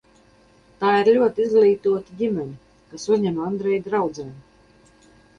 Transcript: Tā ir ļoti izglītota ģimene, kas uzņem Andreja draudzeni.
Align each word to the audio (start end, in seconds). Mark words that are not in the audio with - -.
Tā 0.83 0.91
ir 1.01 1.09
ļoti 1.17 1.43
izglītota 1.47 2.15
ģimene, 2.21 2.55
kas 2.93 3.05
uzņem 3.17 3.37
Andreja 3.49 3.83
draudzeni. 3.89 4.33